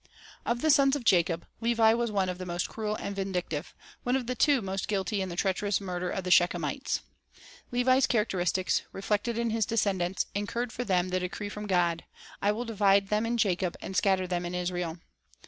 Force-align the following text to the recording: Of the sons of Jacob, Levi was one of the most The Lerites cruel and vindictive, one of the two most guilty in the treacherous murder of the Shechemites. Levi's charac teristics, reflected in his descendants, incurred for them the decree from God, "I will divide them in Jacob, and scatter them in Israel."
Of 0.47 0.61
the 0.63 0.71
sons 0.71 0.95
of 0.95 1.03
Jacob, 1.03 1.45
Levi 1.59 1.93
was 1.93 2.11
one 2.11 2.27
of 2.27 2.39
the 2.39 2.43
most 2.47 2.63
The 2.65 2.71
Lerites 2.71 2.73
cruel 2.73 2.95
and 2.95 3.15
vindictive, 3.15 3.75
one 4.01 4.15
of 4.15 4.25
the 4.25 4.33
two 4.33 4.59
most 4.59 4.87
guilty 4.87 5.21
in 5.21 5.29
the 5.29 5.35
treacherous 5.35 5.79
murder 5.79 6.09
of 6.09 6.23
the 6.23 6.31
Shechemites. 6.31 7.01
Levi's 7.69 8.07
charac 8.07 8.29
teristics, 8.29 8.81
reflected 8.93 9.37
in 9.37 9.51
his 9.51 9.67
descendants, 9.67 10.25
incurred 10.33 10.71
for 10.73 10.83
them 10.83 11.09
the 11.09 11.19
decree 11.19 11.49
from 11.49 11.67
God, 11.67 12.03
"I 12.41 12.51
will 12.51 12.65
divide 12.65 13.09
them 13.09 13.27
in 13.27 13.37
Jacob, 13.37 13.77
and 13.79 13.95
scatter 13.95 14.25
them 14.25 14.43
in 14.43 14.55
Israel." 14.55 14.97